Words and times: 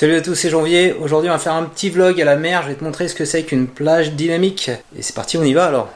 Salut 0.00 0.14
à 0.14 0.22
tous, 0.22 0.34
c'est 0.34 0.48
Janvier. 0.48 0.94
Aujourd'hui, 0.94 1.28
on 1.28 1.34
va 1.34 1.38
faire 1.38 1.52
un 1.52 1.64
petit 1.64 1.90
vlog 1.90 2.18
à 2.22 2.24
la 2.24 2.36
mer. 2.36 2.62
Je 2.62 2.68
vais 2.68 2.74
te 2.74 2.82
montrer 2.82 3.06
ce 3.06 3.14
que 3.14 3.26
c'est 3.26 3.42
qu'une 3.42 3.66
plage 3.66 4.12
dynamique. 4.12 4.70
Et 4.96 5.02
c'est 5.02 5.14
parti, 5.14 5.36
on 5.36 5.42
y 5.42 5.52
va 5.52 5.66
alors. 5.66 5.90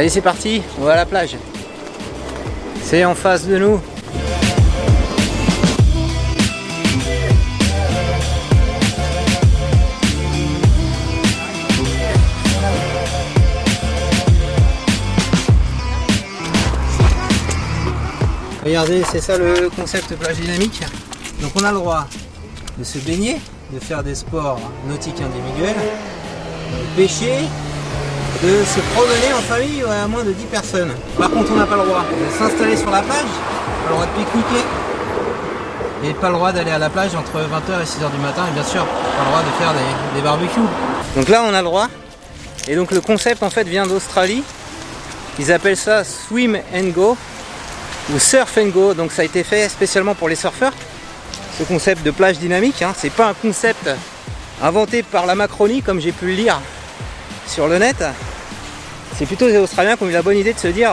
Allez, 0.00 0.08
c'est 0.08 0.22
parti, 0.22 0.62
on 0.80 0.84
va 0.84 0.94
à 0.94 0.96
la 0.96 1.04
plage. 1.04 1.36
C'est 2.82 3.04
en 3.04 3.14
face 3.14 3.46
de 3.46 3.58
nous. 3.58 3.78
Regardez, 18.64 19.02
c'est 19.12 19.20
ça 19.20 19.36
le 19.36 19.68
concept 19.68 20.16
plage 20.16 20.36
dynamique. 20.36 20.80
Donc 21.42 21.52
on 21.56 21.62
a 21.62 21.72
le 21.72 21.76
droit 21.76 22.06
de 22.78 22.84
se 22.84 22.96
baigner, 23.00 23.36
de 23.70 23.78
faire 23.78 24.02
des 24.02 24.14
sports 24.14 24.60
nautiques 24.88 25.20
individuels, 25.20 25.76
de 25.76 26.96
pêcher, 26.96 27.40
de 28.42 28.64
se 28.64 28.80
promener 28.94 29.32
en 29.34 29.42
famille 29.42 29.82
à 29.82 30.06
moins 30.06 30.24
de 30.24 30.32
10 30.32 30.44
personnes. 30.46 30.92
Par 31.18 31.30
contre, 31.30 31.52
on 31.52 31.56
n'a 31.56 31.66
pas 31.66 31.76
le 31.76 31.84
droit 31.84 32.04
de 32.04 32.38
s'installer 32.38 32.76
sur 32.76 32.90
la 32.90 33.02
plage, 33.02 33.20
pas 33.20 33.88
le 33.88 33.94
droit 33.94 34.06
de 34.06 34.10
pique-niquer, 34.12 34.64
et 36.04 36.14
pas 36.14 36.28
le 36.28 36.34
droit 36.34 36.52
d'aller 36.52 36.70
à 36.70 36.78
la 36.78 36.88
plage 36.88 37.14
entre 37.14 37.38
20h 37.38 37.82
et 37.82 37.84
6h 37.84 38.10
du 38.10 38.18
matin, 38.18 38.46
et 38.48 38.54
bien 38.54 38.64
sûr, 38.64 38.86
pas 38.86 39.24
le 39.24 39.28
droit 39.28 39.42
de 39.42 39.50
faire 39.58 39.74
des, 40.14 40.22
barbecues. 40.22 40.60
Donc 41.16 41.28
là, 41.28 41.44
on 41.46 41.52
a 41.52 41.58
le 41.58 41.64
droit. 41.64 41.88
Et 42.68 42.76
donc 42.76 42.90
le 42.92 43.00
concept 43.00 43.42
en 43.42 43.50
fait 43.50 43.64
vient 43.64 43.86
d'Australie. 43.86 44.42
Ils 45.38 45.52
appellent 45.52 45.76
ça 45.76 46.04
swim 46.04 46.58
and 46.74 46.88
go 46.94 47.16
ou 48.12 48.18
surf 48.18 48.58
and 48.58 48.68
go. 48.68 48.94
Donc 48.94 49.12
ça 49.12 49.22
a 49.22 49.24
été 49.24 49.42
fait 49.42 49.68
spécialement 49.68 50.14
pour 50.14 50.28
les 50.28 50.36
surfeurs. 50.36 50.72
Ce 51.58 51.64
concept 51.64 52.04
de 52.04 52.10
plage 52.10 52.38
dynamique, 52.38 52.80
hein. 52.82 52.94
c'est 52.96 53.12
pas 53.12 53.28
un 53.28 53.34
concept 53.34 53.90
inventé 54.62 55.02
par 55.02 55.26
la 55.26 55.34
Macronie 55.34 55.82
comme 55.82 56.00
j'ai 56.00 56.12
pu 56.12 56.26
le 56.26 56.32
lire 56.32 56.60
sur 57.50 57.66
le 57.66 57.78
net. 57.78 57.96
C'est 59.18 59.26
plutôt 59.26 59.48
les 59.48 59.58
Australiens 59.58 59.96
qui 59.96 60.04
ont 60.04 60.08
eu 60.08 60.12
la 60.12 60.22
bonne 60.22 60.36
idée 60.36 60.52
de 60.52 60.58
se 60.58 60.68
dire 60.68 60.92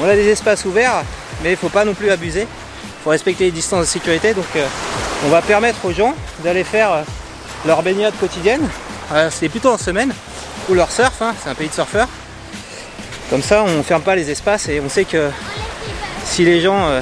on 0.00 0.08
a 0.08 0.14
des 0.14 0.28
espaces 0.28 0.64
ouverts, 0.64 1.04
mais 1.42 1.52
il 1.52 1.56
faut 1.56 1.68
pas 1.68 1.84
non 1.84 1.94
plus 1.94 2.10
abuser. 2.10 2.42
Il 2.42 3.04
faut 3.04 3.10
respecter 3.10 3.44
les 3.44 3.50
distances 3.50 3.82
de 3.82 3.86
sécurité. 3.86 4.32
Donc 4.32 4.46
euh, 4.56 4.66
on 5.26 5.28
va 5.28 5.42
permettre 5.42 5.84
aux 5.84 5.92
gens 5.92 6.14
d'aller 6.42 6.64
faire 6.64 6.92
euh, 6.92 7.02
leur 7.66 7.82
baignade 7.82 8.14
quotidienne. 8.18 8.66
Euh, 9.12 9.28
c'est 9.30 9.48
plutôt 9.48 9.70
en 9.70 9.78
semaine 9.78 10.12
ou 10.68 10.74
leur 10.74 10.90
surf, 10.90 11.20
hein. 11.20 11.34
c'est 11.42 11.50
un 11.50 11.54
pays 11.54 11.68
de 11.68 11.74
surfeurs. 11.74 12.08
Comme 13.28 13.42
ça, 13.42 13.62
on 13.62 13.78
ne 13.78 13.82
ferme 13.82 14.02
pas 14.02 14.16
les 14.16 14.30
espaces 14.30 14.68
et 14.68 14.80
on 14.80 14.88
sait 14.88 15.04
que 15.04 15.30
si 16.24 16.44
les 16.44 16.60
gens 16.60 17.00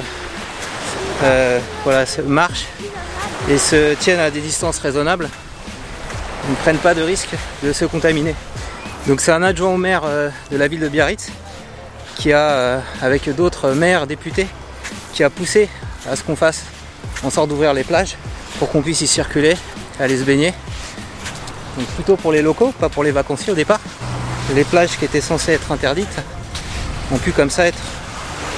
voilà, 1.83 2.05
marchent 2.25 2.65
et 3.49 3.57
se 3.57 3.93
tiennent 3.93 4.19
à 4.19 4.31
des 4.31 4.41
distances 4.41 4.79
raisonnables, 4.79 5.29
ils 6.47 6.51
ne 6.51 6.55
prennent 6.57 6.77
pas 6.77 6.93
de 6.93 7.03
risque 7.03 7.35
de 7.63 7.73
se 7.73 7.85
contaminer. 7.85 8.35
Donc 9.07 9.21
c'est 9.21 9.31
un 9.31 9.43
adjoint 9.43 9.69
au 9.69 9.77
maire 9.77 10.01
euh, 10.05 10.29
de 10.51 10.57
la 10.57 10.67
ville 10.67 10.79
de 10.79 10.89
Biarritz 10.89 11.29
qui 12.15 12.33
a, 12.33 12.39
euh, 12.39 12.79
avec 13.03 13.29
d'autres 13.35 13.71
maires 13.71 14.07
députés, 14.07 14.47
qui 15.13 15.23
a 15.23 15.29
poussé 15.29 15.69
à 16.09 16.15
ce 16.15 16.23
qu'on 16.23 16.35
fasse 16.35 16.63
en 17.23 17.29
sorte 17.29 17.49
d'ouvrir 17.49 17.73
les 17.73 17.83
plages 17.83 18.15
pour 18.57 18.71
qu'on 18.71 18.81
puisse 18.81 19.01
y 19.01 19.07
circuler, 19.07 19.55
aller 19.99 20.17
se 20.17 20.23
baigner. 20.23 20.53
Donc 21.77 21.85
plutôt 21.89 22.15
pour 22.15 22.31
les 22.31 22.41
locaux, 22.41 22.73
pas 22.79 22.89
pour 22.89 23.03
les 23.03 23.11
vacanciers 23.11 23.51
au 23.51 23.55
départ. 23.55 23.79
Les 24.55 24.63
plages 24.63 24.97
qui 24.97 25.05
étaient 25.05 25.21
censées 25.21 25.51
être 25.51 25.71
interdites 25.71 26.17
ont 27.11 27.17
pu 27.17 27.31
comme 27.31 27.51
ça 27.51 27.67
être 27.67 27.83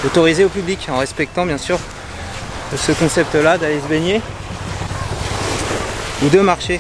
autorisées 0.06 0.46
au 0.46 0.50
public 0.50 0.88
en 0.90 0.98
respectant 0.98 1.46
bien 1.46 1.58
sûr 1.58 1.78
ce 2.76 2.92
concept-là 2.94 3.58
d'aller 3.58 3.82
se 3.82 3.88
baigner 3.88 4.22
ou 6.24 6.30
de 6.30 6.40
marcher. 6.40 6.80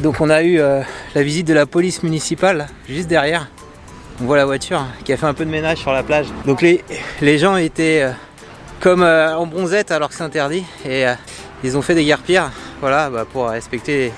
Donc 0.00 0.20
on 0.20 0.30
a 0.30 0.42
eu 0.42 0.58
euh, 0.58 0.80
la 1.14 1.22
visite 1.22 1.46
de 1.46 1.54
la 1.54 1.66
police 1.66 2.02
municipale 2.02 2.66
juste 2.88 3.08
derrière. 3.08 3.48
On 4.20 4.24
voit 4.24 4.36
la 4.36 4.44
voiture 4.44 4.84
qui 5.04 5.12
a 5.12 5.16
fait 5.16 5.26
un 5.26 5.34
peu 5.34 5.44
de 5.44 5.50
ménage 5.50 5.78
sur 5.78 5.92
la 5.92 6.02
plage. 6.02 6.26
Donc 6.46 6.62
les, 6.62 7.38
gens 7.38 7.56
étaient 7.56 8.02
euh, 8.02 8.10
comme 8.80 9.02
euh, 9.02 9.36
en 9.36 9.46
bronzette 9.46 9.90
alors 9.90 10.08
que 10.08 10.14
c'est 10.14 10.22
interdit 10.22 10.64
et 10.84 11.04
ils 11.62 11.76
ont 11.76 11.82
fait 11.82 11.94
des 11.94 12.04
guerres 12.04 12.50
voilà, 12.80 13.08
bah, 13.10 13.24
pour 13.30 13.48
respecter 13.48 14.06
les 14.06 14.12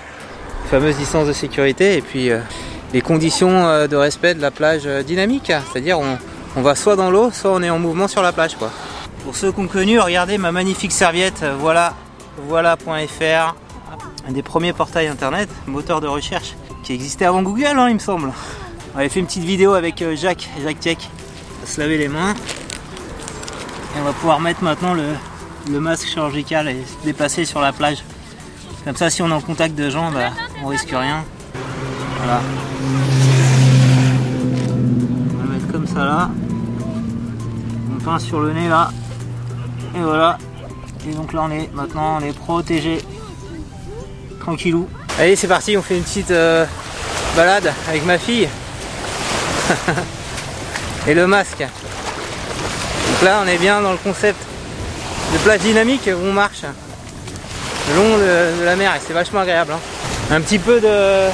fameuses 0.71 0.97
distances 0.97 1.29
de 1.29 1.33
sécurité 1.33 1.97
et 1.97 2.03
puis 2.03 2.31
les 2.93 3.01
conditions 3.01 3.87
de 3.87 3.97
respect 3.97 4.35
de 4.35 4.41
la 4.41 4.51
plage 4.51 4.87
dynamique. 5.07 5.53
C'est-à-dire 5.73 5.99
on, 6.01 6.19
on 6.57 6.63
va 6.63 6.75
soit 6.75 6.97
dans 6.97 7.11
l'eau, 7.11 7.31
soit 7.33 7.53
on 7.53 7.63
est 7.63 7.71
en 7.71 7.79
mouvement 7.79 8.09
sur 8.09 8.23
la 8.23 8.33
plage. 8.33 8.57
Pour 9.25 9.37
ceux 9.37 9.53
qui 9.53 9.61
ont 9.61 9.69
connu, 9.69 10.01
regardez 10.01 10.39
ma 10.39 10.53
magnifique 10.53 10.93
serviette, 10.93 11.45
voilà, 11.61 11.95
voilà.fr, 12.49 13.55
un 14.29 14.33
des 14.33 14.43
premiers 14.43 14.73
portails 14.73 15.07
internet, 15.07 15.49
moteur 15.67 16.01
de 16.01 16.09
recherche, 16.09 16.55
qui 16.83 16.93
existait 16.93 17.25
avant 17.25 17.43
Google, 17.43 17.79
hein, 17.79 17.89
il 17.89 17.95
me 17.95 18.01
semble. 18.01 18.33
On 18.95 18.99
avait 18.99 19.09
fait 19.09 19.21
une 19.21 19.27
petite 19.27 19.45
vidéo 19.45 19.75
avec 19.75 20.03
euh, 20.03 20.17
Jacques, 20.17 20.49
Jacques 20.63 20.81
Tech. 20.81 20.99
On 21.01 21.61
va 21.65 21.71
se 21.71 21.81
laver 21.81 21.99
les 21.99 22.09
mains. 22.09 22.35
Et 22.35 24.01
on 24.01 24.05
va 24.05 24.13
pouvoir 24.13 24.41
mettre 24.41 24.65
maintenant 24.65 24.95
le, 24.95 25.81
masque 25.81 26.09
chirurgical 26.09 26.69
et 26.69 26.85
se 26.85 27.05
déplacer 27.05 27.45
sur 27.45 27.61
la 27.61 27.73
plage. 27.73 28.03
Comme 28.85 28.97
ça, 28.97 29.11
si 29.11 29.23
on 29.23 29.29
est 29.29 29.33
en 29.33 29.41
contact 29.41 29.75
de 29.75 29.91
gens, 29.91 30.11
bah, 30.11 30.31
on 30.63 30.69
risque 30.69 30.91
rien. 30.91 31.25
Voilà. 32.19 32.41
On 35.33 35.37
va 35.37 35.45
le 35.45 35.51
mettre 35.51 35.73
comme 35.73 35.87
ça 35.87 36.05
là. 36.05 36.31
On 37.95 38.03
pince 38.03 38.25
sur 38.25 38.41
le 38.41 38.53
nez 38.53 38.69
là. 38.69 38.91
Et 39.95 40.01
voilà. 40.01 40.39
Et 41.09 41.13
donc 41.15 41.33
là, 41.33 41.43
on 41.45 41.51
est 41.51 41.73
maintenant, 41.75 42.19
on 42.19 42.21
est 42.21 42.37
protégé 42.37 42.99
Allez, 45.19 45.37
c'est 45.37 45.49
parti, 45.49 45.77
on 45.77 45.83
fait 45.83 45.97
une 45.97 46.03
petite 46.05 46.31
euh, 46.31 46.65
balade 47.35 47.73
avec 47.89 48.05
ma 48.05 48.19
fille. 48.19 48.49
Et 51.09 51.15
le 51.15 51.27
masque. 51.27 51.59
Donc 51.61 53.23
là, 53.23 53.41
on 53.45 53.49
est 53.49 53.59
bien 53.59 53.81
dans 53.81 53.93
le 53.93 53.99
concept 53.99 54.39
de 55.33 55.39
plage 55.39 55.61
dynamique 55.61 56.09
où 56.09 56.27
on 56.27 56.33
marche 56.33 56.63
le 57.89 57.97
long 57.97 58.19
de, 58.19 58.61
de 58.61 58.65
la 58.65 58.77
mer 58.77 58.93
et 58.97 59.01
c'est 59.05 59.13
vachement 59.13 59.41
agréable. 59.41 59.73
hein. 59.73 59.81
Un 60.35 60.41
petit 60.41 60.59
peu 60.59 60.81
de, 60.81 61.29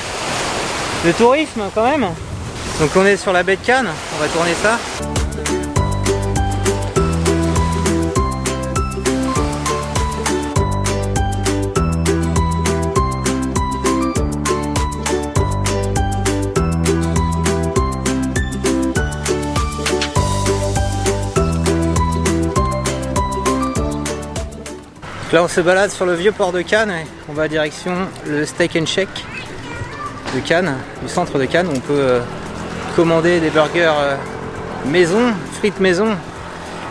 de 1.06 1.12
tourisme 1.12 1.62
quand 1.74 1.84
même. 1.84 2.06
Donc 2.80 2.90
on 2.96 3.04
est 3.06 3.16
sur 3.16 3.32
la 3.32 3.42
baie 3.42 3.56
de 3.56 3.64
Cannes, 3.64 3.88
on 4.16 4.20
va 4.22 4.28
tourner 4.28 4.54
ça. 4.62 4.78
Là 25.32 25.42
on 25.42 25.48
se 25.48 25.60
balade 25.62 25.90
sur 25.90 26.04
le 26.04 26.14
vieux 26.14 26.32
port 26.32 26.52
de 26.52 26.60
Cannes 26.60 26.92
on 27.28 27.32
va 27.32 27.48
direction 27.48 27.92
le 28.26 28.44
Steak 28.44 28.76
and 28.76 28.86
Shake 28.86 29.24
de 30.34 30.40
Cannes, 30.40 30.74
du 31.02 31.08
centre 31.08 31.38
de 31.38 31.46
Cannes 31.46 31.68
on 31.74 31.80
peut 31.80 31.92
euh, 31.92 32.20
commander 32.96 33.40
des 33.40 33.50
burgers 33.50 33.92
euh, 33.98 34.16
maison, 34.86 35.32
frites 35.58 35.80
maison 35.80 36.16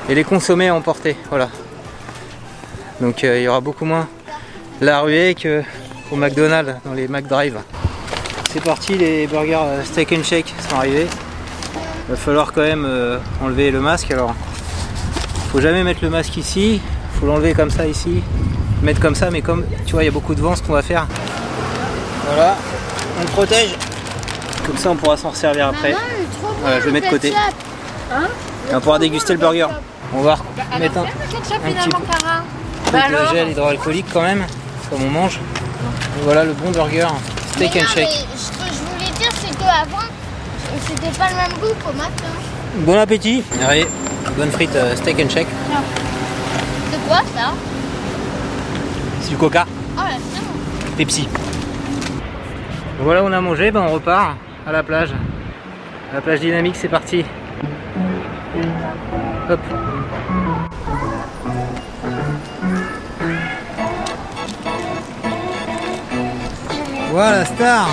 et 0.10 0.16
les 0.16 0.24
consommer 0.24 0.70
à 0.70 0.76
emporter. 0.76 1.16
Voilà. 1.30 1.50
Donc 3.00 3.24
euh, 3.24 3.40
il 3.40 3.44
y 3.44 3.48
aura 3.48 3.62
beaucoup 3.62 3.86
moins 3.86 4.08
la 4.80 5.02
ruée 5.02 5.36
que 5.36 5.62
au 6.12 6.16
McDonald's, 6.16 6.76
dans 6.84 6.94
les 6.94 7.08
McDrive. 7.08 7.60
C'est 8.52 8.64
parti, 8.64 8.96
les 8.96 9.28
burgers 9.28 9.84
steak 9.86 10.12
and 10.12 10.24
shake 10.24 10.54
sont 10.68 10.76
arrivés. 10.76 11.08
Il 12.08 12.12
va 12.12 12.18
falloir 12.18 12.52
quand 12.52 12.62
même 12.62 12.88
enlever 13.42 13.72
le 13.72 13.80
masque. 13.80 14.12
Alors, 14.12 14.36
faut 15.52 15.62
jamais 15.62 15.84
mettre 15.84 16.04
le 16.04 16.10
masque 16.10 16.36
ici. 16.36 16.82
Faut 17.22 17.28
l'enlever 17.28 17.54
comme 17.54 17.70
ça 17.70 17.86
ici. 17.86 18.24
Mettre 18.82 19.00
comme 19.00 19.14
ça, 19.14 19.30
mais 19.30 19.42
comme 19.42 19.64
tu 19.86 19.92
vois, 19.94 20.02
il 20.02 20.08
y 20.08 20.10
a 20.10 20.12
beaucoup 20.12 20.34
de 20.34 20.42
vent, 20.42 20.56
ce 20.56 20.64
qu'on 20.64 20.74
va 20.74 20.82
faire. 20.82 21.06
Voilà, 22.26 22.56
on 23.20 23.22
le 23.22 23.28
protège. 23.28 23.76
Comme 24.66 24.78
ça, 24.78 24.90
on 24.90 24.96
pourra 24.96 25.18
s'en 25.18 25.32
servir 25.34 25.68
après. 25.68 25.92
Maman, 25.92 26.04
Voilà, 26.62 26.80
je 26.80 26.86
le 26.88 26.92
mets 26.92 27.02
de 27.02 27.08
côté. 27.10 27.32
Hein 28.12 28.24
Et 28.72 28.76
on 28.76 28.82
pourra 28.82 28.98
déguster 28.98 29.34
le 29.34 29.40
burger. 29.40 29.68
On 30.16 30.22
va 30.22 30.38
mettre 30.80 30.98
un, 30.98 31.04
un 31.04 31.06
petit 31.06 31.90
peu. 31.90 31.98
Bah 32.92 33.00
de 33.08 33.36
gel 33.36 33.50
hydroalcoolique 33.50 34.08
quand 34.12 34.24
même, 34.24 34.44
comme 34.90 35.04
on 35.06 35.10
mange. 35.10 35.38
Et 35.38 36.24
voilà 36.24 36.44
le 36.44 36.54
bon 36.54 36.72
burger, 36.72 37.08
steak 37.56 37.76
and 37.78 37.88
shake. 37.94 38.10
ce 38.36 38.50
que 38.50 38.56
je 38.66 38.94
voulais 38.94 39.12
dire, 39.18 39.30
c'est 39.40 39.58
qu'avant, 39.58 40.10
c'était 40.88 41.18
pas 41.18 41.30
le 41.30 41.36
même 41.36 41.60
goût 41.62 41.74
qu'au 41.86 41.94
matin. 41.94 42.26
Bon 42.78 42.98
appétit 43.00 43.44
Allez, 43.66 43.88
bonne 44.36 44.52
frite 44.52 44.76
euh, 44.76 44.96
steak 44.98 45.20
and 45.24 45.30
shake. 45.30 45.48
Quoi 47.12 47.22
ça 47.36 47.52
C'est 49.20 49.32
du 49.32 49.36
coca, 49.36 49.66
Oh 49.98 50.02
là, 50.02 50.16
c'est. 50.34 50.96
Pepsi. 50.96 51.28
Voilà, 53.02 53.24
on 53.24 53.34
a 53.34 53.42
mangé, 53.42 53.70
ben 53.72 53.82
on 53.82 53.94
repart 53.94 54.38
à 54.66 54.72
la 54.72 54.82
plage. 54.82 55.12
À 56.12 56.16
la 56.16 56.22
plage 56.22 56.40
dynamique, 56.40 56.76
c'est 56.78 56.88
parti. 56.88 57.26
Hop. 59.50 59.60
Voilà, 67.12 67.44
star 67.44 67.90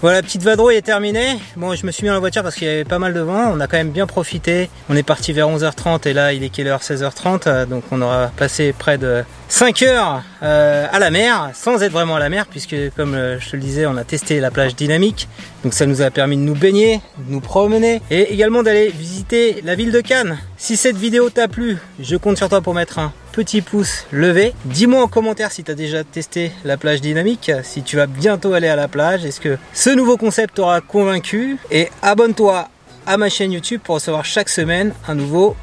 Voilà, 0.00 0.22
petite 0.22 0.44
vadrouille 0.44 0.76
est 0.76 0.82
terminée. 0.82 1.38
Bon, 1.56 1.74
je 1.74 1.84
me 1.84 1.90
suis 1.90 2.04
mis 2.04 2.08
dans 2.08 2.14
la 2.14 2.20
voiture 2.20 2.44
parce 2.44 2.54
qu'il 2.54 2.68
y 2.68 2.70
avait 2.70 2.84
pas 2.84 3.00
mal 3.00 3.12
de 3.14 3.20
vent. 3.20 3.50
On 3.52 3.58
a 3.58 3.66
quand 3.66 3.78
même 3.78 3.90
bien 3.90 4.06
profité. 4.06 4.70
On 4.88 4.94
est 4.96 5.02
parti 5.02 5.32
vers 5.32 5.48
11h30 5.48 6.06
et 6.08 6.12
là, 6.12 6.32
il 6.32 6.44
est 6.44 6.50
quelle 6.50 6.68
heure? 6.68 6.80
16h30. 6.82 7.42
euh, 7.48 7.66
Donc, 7.66 7.82
on 7.90 8.00
aura 8.00 8.28
passé 8.36 8.72
près 8.72 8.96
de 8.96 9.24
5 9.50 9.82
heures 9.82 10.22
euh, 10.42 10.86
à 10.92 10.98
la 10.98 11.10
mer, 11.10 11.50
sans 11.54 11.82
être 11.82 11.92
vraiment 11.92 12.16
à 12.16 12.18
la 12.18 12.28
mer, 12.28 12.46
puisque, 12.46 12.76
comme 12.94 13.14
euh, 13.14 13.40
je 13.40 13.50
te 13.50 13.56
le 13.56 13.62
disais, 13.62 13.86
on 13.86 13.96
a 13.96 14.04
testé 14.04 14.40
la 14.40 14.50
plage 14.50 14.76
dynamique. 14.76 15.26
Donc, 15.64 15.72
ça 15.72 15.86
nous 15.86 16.02
a 16.02 16.10
permis 16.10 16.36
de 16.36 16.42
nous 16.42 16.54
baigner, 16.54 17.00
de 17.16 17.32
nous 17.32 17.40
promener 17.40 18.02
et 18.10 18.32
également 18.32 18.62
d'aller 18.62 18.88
visiter 18.88 19.62
la 19.64 19.74
ville 19.74 19.90
de 19.90 20.02
Cannes. 20.02 20.38
Si 20.58 20.76
cette 20.76 20.96
vidéo 20.96 21.30
t'a 21.30 21.48
plu, 21.48 21.78
je 21.98 22.16
compte 22.16 22.36
sur 22.36 22.50
toi 22.50 22.60
pour 22.60 22.74
mettre 22.74 22.98
un 22.98 23.12
petit 23.32 23.62
pouce 23.62 24.04
levé. 24.12 24.52
Dis-moi 24.66 25.02
en 25.02 25.08
commentaire 25.08 25.50
si 25.50 25.64
tu 25.64 25.70
as 25.70 25.74
déjà 25.74 26.04
testé 26.04 26.52
la 26.64 26.76
plage 26.76 27.00
dynamique, 27.00 27.50
si 27.62 27.82
tu 27.82 27.96
vas 27.96 28.06
bientôt 28.06 28.52
aller 28.52 28.68
à 28.68 28.76
la 28.76 28.86
plage, 28.86 29.24
est-ce 29.24 29.40
que 29.40 29.56
ce 29.72 29.90
nouveau 29.90 30.18
concept 30.18 30.56
t'aura 30.56 30.82
convaincu? 30.82 31.56
Et 31.70 31.88
abonne-toi 32.02 32.68
à 33.06 33.16
ma 33.16 33.30
chaîne 33.30 33.52
YouTube 33.52 33.80
pour 33.82 33.94
recevoir 33.94 34.26
chaque 34.26 34.50
semaine 34.50 34.92
un 35.06 35.14
nouveau 35.14 35.56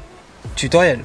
tutoriel. 0.56 1.00